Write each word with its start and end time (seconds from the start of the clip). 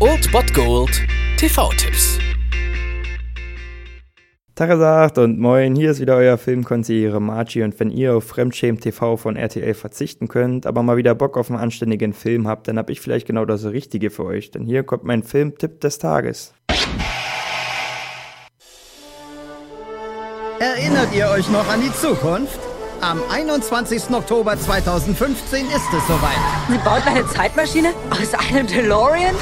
Old 0.00 0.30
Bot 0.32 0.52
Gold 0.52 0.90
TV-Tipps. 1.38 2.18
Tagesagt 4.54 5.18
und 5.18 5.38
moin, 5.38 5.74
hier 5.74 5.90
ist 5.92 6.00
wieder 6.00 6.16
euer 6.16 6.36
Filmkonsigliere 6.36 7.20
Margie 7.20 7.62
und 7.62 7.78
wenn 7.80 7.90
ihr 7.90 8.14
auf 8.14 8.24
Fremdschämen 8.24 8.80
TV 8.80 9.16
von 9.16 9.36
RTL 9.36 9.72
verzichten 9.74 10.28
könnt, 10.28 10.66
aber 10.66 10.82
mal 10.82 10.96
wieder 10.96 11.14
Bock 11.14 11.36
auf 11.38 11.50
einen 11.50 11.58
anständigen 11.58 12.12
Film 12.12 12.46
habt, 12.46 12.68
dann 12.68 12.76
hab 12.76 12.90
ich 12.90 13.00
vielleicht 13.00 13.26
genau 13.26 13.44
das 13.44 13.64
Richtige 13.64 14.10
für 14.10 14.24
euch, 14.24 14.50
denn 14.50 14.64
hier 14.64 14.82
kommt 14.82 15.04
mein 15.04 15.22
Filmtipp 15.22 15.80
des 15.80 15.98
Tages. 15.98 16.52
Erinnert 20.58 21.14
ihr 21.14 21.28
euch 21.28 21.50
noch 21.50 21.68
an 21.68 21.80
die 21.80 21.92
Zukunft? 21.92 22.73
Am 23.04 23.20
21. 23.28 24.14
Oktober 24.14 24.58
2015 24.58 25.66
ist 25.66 25.74
es 25.74 26.06
soweit. 26.08 26.38
Sie 26.70 26.78
baut 26.78 27.06
eine 27.06 27.26
Zeitmaschine 27.26 27.92
aus 28.10 28.32
einem 28.32 28.66
DeLorean? 28.66 29.34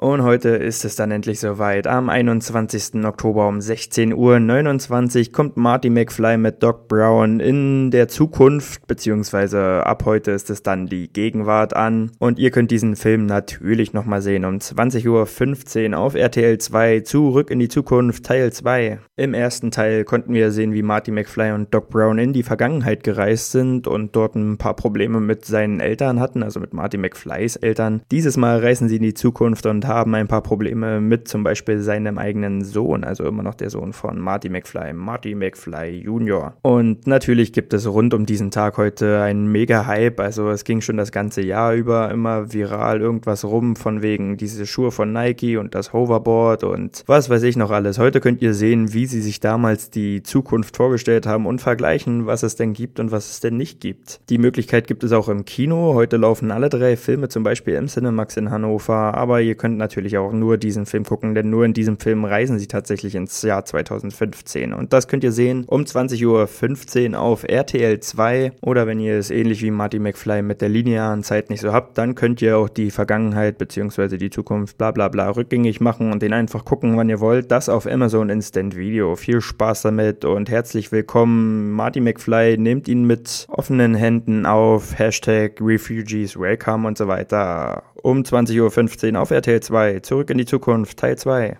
Und 0.00 0.22
heute 0.22 0.50
ist 0.50 0.84
es 0.84 0.94
dann 0.94 1.10
endlich 1.10 1.40
soweit. 1.40 1.88
Am 1.88 2.08
21. 2.08 3.04
Oktober 3.04 3.48
um 3.48 3.58
16.29 3.58 5.26
Uhr 5.26 5.32
kommt 5.32 5.56
Marty 5.56 5.90
McFly 5.90 6.38
mit 6.38 6.62
Doc 6.62 6.86
Brown 6.86 7.40
in 7.40 7.90
der 7.90 8.06
Zukunft, 8.06 8.86
beziehungsweise 8.86 9.84
ab 9.84 10.04
heute 10.04 10.30
ist 10.30 10.50
es 10.50 10.62
dann 10.62 10.86
die 10.86 11.12
Gegenwart 11.12 11.74
an. 11.74 12.12
Und 12.20 12.38
ihr 12.38 12.52
könnt 12.52 12.70
diesen 12.70 12.94
Film 12.94 13.26
natürlich 13.26 13.92
nochmal 13.92 14.22
sehen 14.22 14.44
um 14.44 14.58
20.15 14.58 15.90
Uhr 15.90 15.98
auf 15.98 16.14
RTL 16.14 16.58
2 16.58 17.00
Zurück 17.00 17.50
in 17.50 17.58
die 17.58 17.68
Zukunft 17.68 18.22
Teil 18.22 18.52
2. 18.52 19.00
Im 19.16 19.34
ersten 19.34 19.72
Teil 19.72 20.04
konnten 20.04 20.32
wir 20.32 20.52
sehen, 20.52 20.74
wie 20.74 20.82
Marty 20.82 21.10
McFly 21.10 21.50
und 21.50 21.74
Doc 21.74 21.88
Brown 21.88 22.20
in 22.20 22.32
die 22.32 22.44
Vergangenheit 22.44 23.02
gereist 23.02 23.50
sind 23.50 23.88
und 23.88 24.14
dort 24.14 24.36
ein 24.36 24.58
paar 24.58 24.76
Probleme 24.76 25.18
mit 25.18 25.44
seinen 25.44 25.80
Eltern 25.80 26.20
hatten, 26.20 26.44
also 26.44 26.60
mit 26.60 26.72
Marty 26.72 26.98
McFlys 26.98 27.56
Eltern. 27.56 28.02
Dieses 28.12 28.36
Mal 28.36 28.60
reisen 28.60 28.88
sie 28.88 28.98
in 28.98 29.02
die 29.02 29.14
Zukunft 29.14 29.66
und 29.66 29.87
haben 29.88 30.14
ein 30.14 30.28
paar 30.28 30.42
Probleme 30.42 31.00
mit 31.00 31.26
zum 31.26 31.42
Beispiel 31.42 31.80
seinem 31.80 32.18
eigenen 32.18 32.62
Sohn, 32.64 33.02
also 33.02 33.24
immer 33.24 33.42
noch 33.42 33.54
der 33.54 33.70
Sohn 33.70 33.92
von 33.92 34.18
Marty 34.20 34.48
McFly, 34.48 34.92
Marty 34.92 35.34
McFly 35.34 36.02
Jr. 36.04 36.54
Und 36.62 37.06
natürlich 37.06 37.52
gibt 37.52 37.72
es 37.72 37.86
rund 37.86 38.14
um 38.14 38.26
diesen 38.26 38.50
Tag 38.50 38.76
heute 38.76 39.20
einen 39.20 39.50
mega 39.50 39.86
Hype, 39.86 40.20
also 40.20 40.50
es 40.50 40.64
ging 40.64 40.80
schon 40.80 40.96
das 40.96 41.10
ganze 41.10 41.42
Jahr 41.42 41.74
über 41.74 42.10
immer 42.10 42.52
viral 42.52 43.00
irgendwas 43.00 43.44
rum 43.44 43.74
von 43.74 44.02
wegen 44.02 44.36
diese 44.36 44.66
Schuhe 44.66 44.90
von 44.90 45.12
Nike 45.12 45.56
und 45.56 45.74
das 45.74 45.92
Hoverboard 45.92 46.64
und 46.64 47.02
was 47.06 47.30
weiß 47.30 47.42
ich 47.42 47.56
noch 47.56 47.70
alles. 47.70 47.98
Heute 47.98 48.20
könnt 48.20 48.42
ihr 48.42 48.54
sehen, 48.54 48.92
wie 48.92 49.06
sie 49.06 49.22
sich 49.22 49.40
damals 49.40 49.90
die 49.90 50.22
Zukunft 50.22 50.76
vorgestellt 50.76 51.26
haben 51.26 51.46
und 51.46 51.60
vergleichen, 51.60 52.26
was 52.26 52.42
es 52.42 52.56
denn 52.56 52.74
gibt 52.74 53.00
und 53.00 53.10
was 53.10 53.30
es 53.30 53.40
denn 53.40 53.56
nicht 53.56 53.80
gibt. 53.80 54.20
Die 54.28 54.38
Möglichkeit 54.38 54.86
gibt 54.86 55.04
es 55.04 55.12
auch 55.12 55.28
im 55.28 55.44
Kino. 55.44 55.94
Heute 55.94 56.16
laufen 56.16 56.50
alle 56.50 56.68
drei 56.68 56.96
Filme 56.96 57.28
zum 57.28 57.42
Beispiel 57.42 57.74
im 57.74 57.86
Cinemax 57.86 58.36
in 58.36 58.50
Hannover, 58.50 59.14
aber 59.14 59.40
ihr 59.40 59.54
könnt 59.54 59.77
natürlich 59.78 60.18
auch 60.18 60.32
nur 60.32 60.58
diesen 60.58 60.86
Film 60.86 61.04
gucken, 61.04 61.34
denn 61.34 61.50
nur 61.50 61.64
in 61.64 61.72
diesem 61.72 61.98
Film 61.98 62.24
reisen 62.24 62.58
sie 62.58 62.66
tatsächlich 62.66 63.14
ins 63.14 63.40
Jahr 63.42 63.64
2015. 63.64 64.74
Und 64.74 64.92
das 64.92 65.08
könnt 65.08 65.24
ihr 65.24 65.32
sehen 65.32 65.64
um 65.66 65.82
20.15 65.82 67.12
Uhr 67.12 67.20
auf 67.20 67.44
RTL 67.44 68.00
2 68.00 68.52
oder 68.60 68.86
wenn 68.86 69.00
ihr 69.00 69.18
es 69.18 69.30
ähnlich 69.30 69.62
wie 69.62 69.70
Marty 69.70 69.98
McFly 69.98 70.42
mit 70.42 70.60
der 70.60 70.68
linearen 70.68 71.22
Zeit 71.22 71.50
nicht 71.50 71.60
so 71.60 71.72
habt, 71.72 71.96
dann 71.96 72.14
könnt 72.14 72.42
ihr 72.42 72.58
auch 72.58 72.68
die 72.68 72.90
Vergangenheit 72.90 73.58
bzw. 73.58 74.18
die 74.18 74.30
Zukunft 74.30 74.76
bla 74.78 74.90
bla 74.90 75.08
bla 75.08 75.30
rückgängig 75.30 75.80
machen 75.80 76.12
und 76.12 76.22
den 76.22 76.32
einfach 76.32 76.64
gucken, 76.64 76.96
wann 76.96 77.08
ihr 77.08 77.20
wollt. 77.20 77.50
Das 77.50 77.68
auf 77.68 77.86
Amazon 77.86 78.28
Instant 78.28 78.76
Video. 78.76 79.16
Viel 79.16 79.40
Spaß 79.40 79.82
damit 79.82 80.24
und 80.24 80.50
herzlich 80.50 80.92
willkommen. 80.92 81.70
Marty 81.72 82.00
McFly 82.00 82.58
nehmt 82.58 82.88
ihn 82.88 83.04
mit 83.04 83.46
offenen 83.48 83.94
Händen 83.94 84.46
auf. 84.46 84.98
Hashtag 84.98 85.60
Refugees 85.60 86.38
Welcome 86.38 86.86
und 86.86 86.98
so 86.98 87.08
weiter 87.08 87.84
um 88.02 88.22
20.15 88.22 89.14
Uhr 89.14 89.20
auf 89.20 89.30
RTL 89.30 89.60
2. 89.60 90.00
Zurück 90.00 90.30
in 90.30 90.38
die 90.38 90.46
Zukunft, 90.46 90.98
Teil 90.98 91.16
2. 91.16 91.58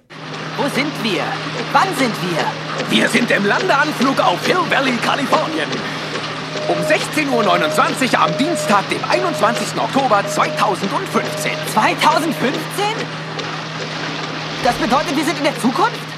Wo 0.57 0.69
sind 0.75 0.93
wir? 1.03 1.23
Wann 1.73 1.89
sind 1.99 2.15
wir? 2.23 2.91
Wir 2.91 3.09
sind 3.09 3.31
im 3.31 3.45
Landeanflug 3.45 4.19
auf 4.21 4.45
Hill 4.47 4.63
Valley, 4.71 4.97
Kalifornien. 5.05 5.69
Um 6.69 6.77
16.29 6.77 8.13
Uhr 8.13 8.21
am 8.21 8.37
Dienstag, 8.39 8.89
dem 8.91 9.03
21. 9.09 9.79
Oktober 9.79 10.23
2015. 10.27 11.53
2015? 11.73 12.85
Das 14.65 14.75
bedeutet, 14.75 15.17
wir 15.17 15.25
sind 15.25 15.39
in 15.39 15.45
der 15.45 15.59
Zukunft? 15.61 16.18